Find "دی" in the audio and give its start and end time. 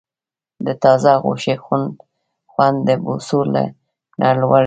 4.59-4.59